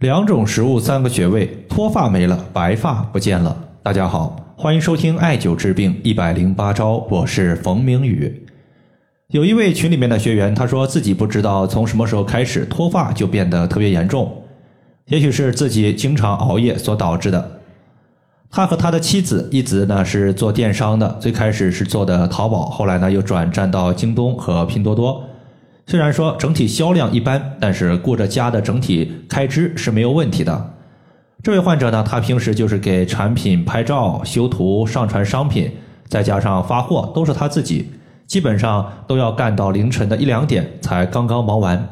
[0.00, 3.56] 两种食物，三个穴位，脱发没了，白发不见了。
[3.82, 8.46] 大家好，欢迎收听艾灸治病一百零八招，我是冯明宇。
[9.28, 14.42] 有一位群里面的学员，他说自己不知道从什么时候开始脱发就变得特别严重，
[15.06, 17.52] 也许是自己经常熬夜所导致的。
[18.50, 25.24] 他和他的妻子一直呢是做电商的，最开始是做的淘宝，后来呢又转战到京东和拼多多。
[25.88, 30.74] 虽然说整体销量一般，但是顾着家的整体开支是没有问题的。
[31.44, 35.70] 这位患者呢，他平时就是给产品拍照、修图、上传商品，
[36.08, 37.88] 再加上发货，都是他自己，
[38.26, 41.88] 基本上都要干到凌晨的一两点才刚刚忙完。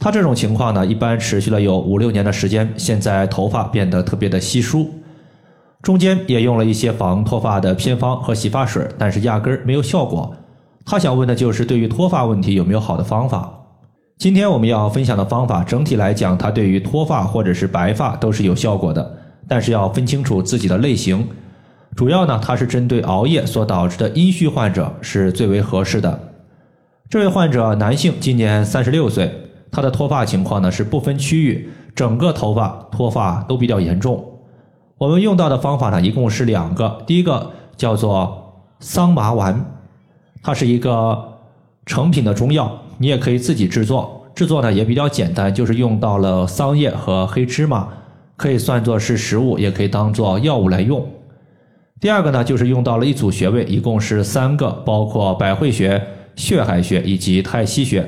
[0.00, 4.92] 他这种情况呢，一般持续了有五六年的时间，现在头发变得特别的稀疏，
[5.82, 10.34] 中间也用了一些防脱发的偏方和洗发水，但是压根儿没有效果。
[10.84, 13.50] 他想问的就是对于脱发问题有没有好的方法？
[14.18, 21.26] 今天我们要分享的方法，整体来讲，它对于脱发或者是白发都是有效果的，但是要分清楚自己的类型。
[21.96, 26.20] 主要呢，它是针对熬夜所导致的阴虚患者是最为合适的。
[27.08, 29.32] 这位患者男性，今年三十六岁，
[29.70, 34.22] 他的脱发情况呢是不分区域，整个头发脱发都比较严重。
[34.98, 39.64] 我们用到的方法呢，一共是两个，第一个叫做桑麻丸。
[40.46, 41.18] 它是一个
[41.86, 47.88] 成品的中药，你也可以自己制作，制作呢也比较简单，就是用到了桑叶和黑芝麻，
[48.36, 51.02] 可以算作是食物，也可以当做药物来用。
[51.98, 56.06] 第二个呢，就是用到了一组穴位，一共是三个，包括百会穴、
[56.36, 58.06] 血海穴以及太溪穴。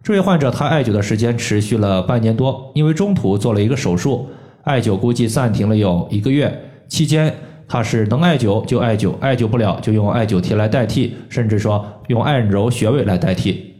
[0.00, 4.28] 这位患者他艾灸的时间持续了半年多，因为中途做了一个手术，
[4.62, 7.34] 艾灸估计暂停了有一个月，期间。
[7.68, 13.74] 他是能艾灸就艾灸，艾灸不了就用艾灸贴来代替，甚至说用按揉穴位来代替。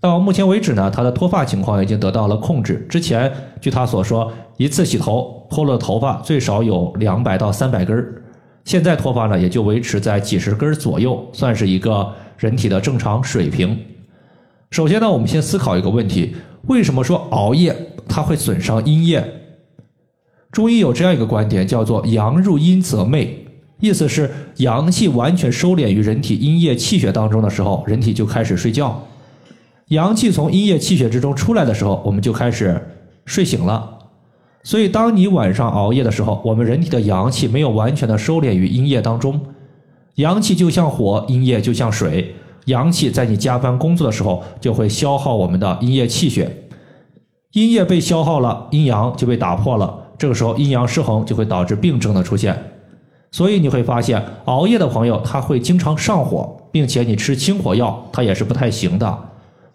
[0.00, 2.86] 到目前为止呢，他的脱发情况已经得到了控制。
[2.88, 8.22] 之前据他所说，一次洗头脱了头发最少有两百到三百根儿，
[8.64, 13.78] 现在脱发呢也就维持在几十根左右，算是一个人体的正常水平。
[14.70, 16.34] 首先呢，我们先思考一个问题：
[16.68, 17.76] 为什么说熬夜
[18.08, 19.22] 它会损伤阴液？
[20.52, 23.28] 中医有这样一个观点，叫做“阳入阴则寐”，
[23.78, 28.90] 意思是阳气完全收敛于人体阴液气血当中的时候，人体就开始睡觉；
[29.88, 32.80] 阳气从阴液气血之中出来的时候，我们就开始
[33.26, 33.98] 睡醒了。
[34.64, 39.40] 所以，当你晚上熬夜的时候，我们人体的阳气没有完全的收敛于阴液当中。
[40.16, 42.34] 阳气就像火，阴液就像水。
[42.66, 46.64] 阳气在你加班工作的时候，就会消耗我们的阴液气血，
[47.52, 49.99] 阴液被消耗了，阴阳就被打破了。
[50.20, 52.54] 这个时候阴阳失衡就会导致病症的出现，
[53.30, 59.18] 所以你会发现熬夜的朋友他会经常上火，并且你吃清火药他也是不太行的。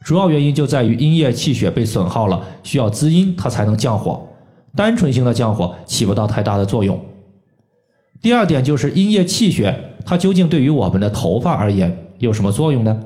[0.01, 4.23] 主要原因就在于阴液气血被损耗了，需要滋阴它才能降火，
[4.75, 7.03] 单纯性的降火起不到太大的作用。
[8.21, 13.03] 第二点就是阴液气血它究竟对于我们的头发而言有什么作用呢？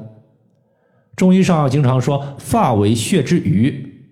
[1.16, 4.12] 中医上经常说发为血之余，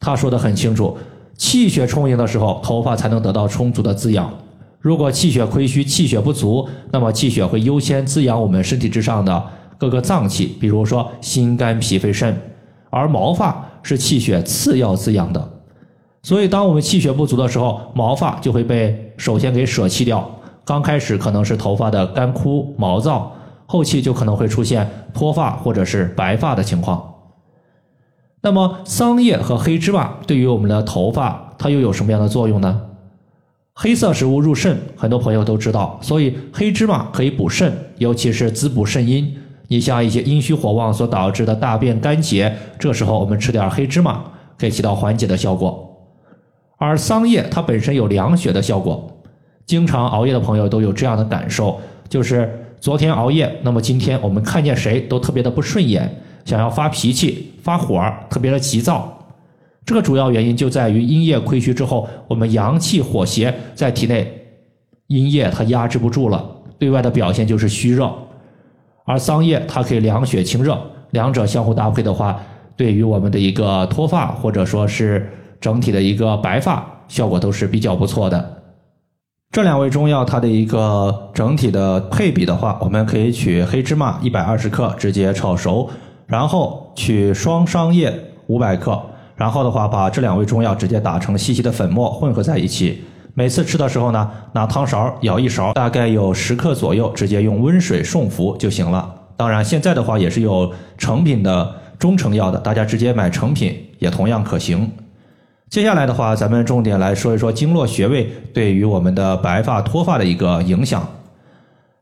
[0.00, 0.98] 他说的很清楚。
[1.40, 4.30] 气血充盈的时候，头发才能得到充足的滋养。
[4.78, 9.42] 如果气血亏虚、气血不足，那么气血会优先滋养我们身体之上的
[9.78, 12.38] 各个脏器，比如说心、肝、脾、肺、肾。
[12.90, 15.50] 而毛发是气血次要滋养的，
[16.22, 20.30] 所以当我们气血不足的时候，毛发就会被首先给舍弃掉。
[20.66, 23.32] 刚开始可能是头发的干枯、毛躁，
[23.64, 27.09] 后期就可能会出现脱发或者是白发的情况。
[28.42, 32.80] 那么桑叶和黑芝麻对于我们的头发，它又有什么样的作用呢？
[33.74, 39.36] 黑色食物入肾，很多朋友都知道，所以黑芝麻可以补肾，尤其是滋补肾阴。
[39.68, 44.22] 你像一些阴虚火旺所导致的大便干结，这时候我们吃点黑芝麻，
[44.58, 45.86] 可以起到缓解的效果。
[46.78, 49.22] 而桑叶它本身有凉血的效果，
[49.66, 51.78] 经常熬夜的朋友都有这样的感受，
[52.08, 56.10] 就是昨天熬夜，那么今天我们看见谁都特别的不顺眼。
[56.44, 59.18] 想要发脾气、发火，特别的急躁，
[59.84, 64.32] 这个主要原因就在于阴液亏虚之后，我们阳气火邪在体内，
[65.08, 66.44] 阴液它压制不住了，
[66.78, 68.12] 对外的表现就是虚热。
[69.04, 70.78] 而桑叶它可以凉血清热，
[71.10, 72.40] 两者相互搭配的话，
[72.76, 75.28] 对于我们的一个脱发或者说是
[75.60, 78.62] 整体的一个白发效果都是比较不错的。
[79.52, 85.90] 这两味中药它的一个整体的配比的话，我们可以取黑芝麻一百二十克，直接炒熟。
[86.30, 88.14] 然后取双商叶
[88.46, 88.98] 五百克，
[89.34, 93.02] 然后的话把这两味中药直接打成细细的粉末混合在一起。
[93.34, 99.12] 每次吃的时候呢，拿汤勺舀一勺，大概有十克左右，直接用温水送服就行了。
[99.36, 104.88] 当然，现在的话也是有成品的中成药的，大家直接买成品也同样可行。
[105.68, 111.04] 接下来的话，咱们重点来说一说经络穴位对于我们的白发脱发的一个影响。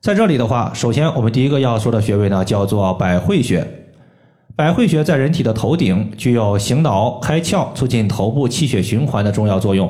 [0.01, 3.67] 在这里的话，首先我们第一个要说的穴位呢，叫做百会穴。
[4.59, 9.89] 百会穴在人体的头顶，具有醒脑、开窍、促进头部气血循环的重要作用。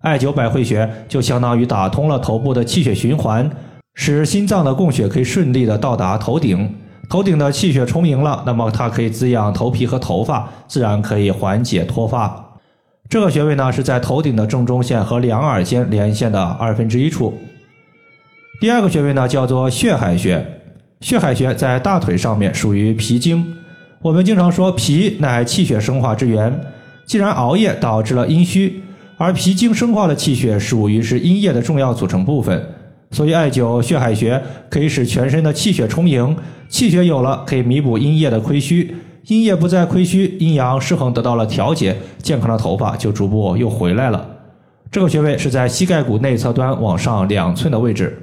[0.00, 3.50] 艾灸百会穴就相当于打通了头部的气血循环，
[3.92, 6.76] 使心脏的供血可以顺利的到达头顶。
[7.10, 12.56] 头顶的气血充盈了，那么它可以滋养头皮和头发，自然可以缓解脱发。
[13.10, 17.34] 这个穴位呢是在头顶的正中线和两耳间连线的二分之一处。
[18.62, 20.42] 第二个穴位呢叫做血海穴，
[21.02, 23.44] 血海穴在大腿上面，属于脾经。
[24.02, 26.58] 我们经常说脾乃气血生化之源，
[27.04, 28.82] 既然熬夜导致了阴虚，
[29.18, 32.66] 而脾经生化的气血属于是阴液的重要组成部分，
[33.10, 36.34] 所以艾灸血海穴可以使全身的气血充盈，
[36.70, 38.96] 气血有了可以弥补阴液的亏虚。
[39.26, 44.26] 阴液不再亏虚，阴阳失衡得到了调节，健康的头发就逐步又回来了。
[44.90, 48.18] 这个穴位是在膝盖骨内侧端往上两寸的位置。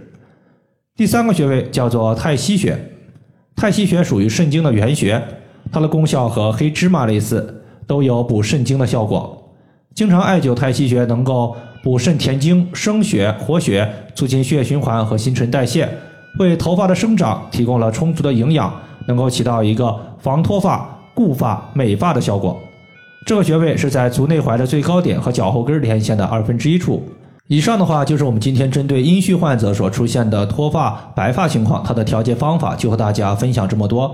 [0.95, 2.75] 第三个穴位叫做太溪穴，
[3.55, 5.21] 太溪穴属于肾经的原穴，
[5.71, 9.51] 它的功效和黑芝麻类似，都有补肾精的效果。
[9.93, 15.89] 经常艾灸太溪穴，能够补肾填精、生血活血，促进血液循环和新陈代谢，
[16.39, 18.73] 为头发的生长提供了充足的营养。
[19.07, 22.59] 能够起到一个防脱发、固发、美发的效果。
[23.25, 27.01] 这个穴位是在足内踝的最高点和脚后跟连线的二分之一处。
[27.47, 34.13] 以上的话就是我们今天针对阴虚患者所出现的脱发、白发情况，它的调节方法就和大家分享这么多。